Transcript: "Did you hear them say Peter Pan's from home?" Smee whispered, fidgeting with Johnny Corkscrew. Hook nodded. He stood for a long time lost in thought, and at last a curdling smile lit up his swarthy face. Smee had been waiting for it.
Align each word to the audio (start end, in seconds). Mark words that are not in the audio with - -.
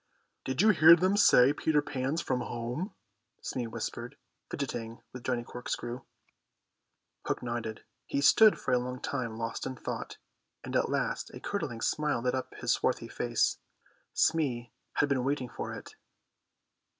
"Did 0.45 0.63
you 0.63 0.69
hear 0.69 0.95
them 0.95 1.15
say 1.15 1.53
Peter 1.53 1.79
Pan's 1.79 2.21
from 2.21 2.41
home?" 2.41 2.95
Smee 3.43 3.67
whispered, 3.67 4.17
fidgeting 4.49 5.03
with 5.13 5.23
Johnny 5.23 5.43
Corkscrew. 5.43 6.01
Hook 7.27 7.43
nodded. 7.43 7.83
He 8.07 8.19
stood 8.19 8.57
for 8.57 8.73
a 8.73 8.79
long 8.79 8.99
time 8.99 9.37
lost 9.37 9.67
in 9.67 9.75
thought, 9.75 10.17
and 10.63 10.75
at 10.75 10.89
last 10.89 11.29
a 11.35 11.39
curdling 11.39 11.81
smile 11.81 12.19
lit 12.21 12.33
up 12.33 12.55
his 12.55 12.71
swarthy 12.71 13.09
face. 13.09 13.59
Smee 14.11 14.71
had 14.93 15.07
been 15.07 15.23
waiting 15.23 15.49
for 15.49 15.71
it. 15.71 15.93